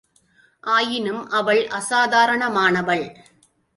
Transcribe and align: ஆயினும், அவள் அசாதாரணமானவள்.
ஆயினும், 0.63 1.29
அவள் 1.29 1.67
அசாதாரணமானவள். 1.67 3.05